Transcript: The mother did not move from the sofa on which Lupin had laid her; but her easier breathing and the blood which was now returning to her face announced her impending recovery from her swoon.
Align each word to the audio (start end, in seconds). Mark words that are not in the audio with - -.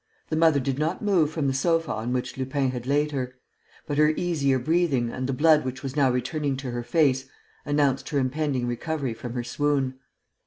The 0.29 0.35
mother 0.35 0.59
did 0.59 0.79
not 0.79 1.03
move 1.03 1.29
from 1.29 1.45
the 1.45 1.53
sofa 1.53 1.93
on 1.93 2.11
which 2.11 2.35
Lupin 2.35 2.71
had 2.71 2.87
laid 2.87 3.11
her; 3.11 3.35
but 3.85 3.99
her 3.99 4.15
easier 4.17 4.57
breathing 4.57 5.11
and 5.11 5.27
the 5.27 5.31
blood 5.31 5.63
which 5.63 5.83
was 5.83 5.95
now 5.95 6.09
returning 6.09 6.57
to 6.57 6.71
her 6.71 6.81
face 6.81 7.29
announced 7.67 8.09
her 8.09 8.17
impending 8.17 8.65
recovery 8.65 9.13
from 9.13 9.33
her 9.35 9.43
swoon. 9.43 9.99